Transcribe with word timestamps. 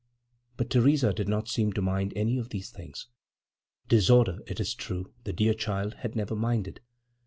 But 0.57 0.71
Theresa 0.71 1.13
did 1.13 1.29
not 1.29 1.47
seem 1.47 1.73
to 1.73 1.81
mind 1.83 2.13
any 2.15 2.39
of 2.39 2.49
these 2.49 2.71
things. 2.71 3.05
Disorder, 3.87 4.39
it 4.47 4.59
is 4.59 4.73
true, 4.73 5.13
the 5.25 5.31
dear 5.31 5.53
child 5.53 5.93
had 6.01 6.15
never 6.15 6.35
minded. 6.35 6.81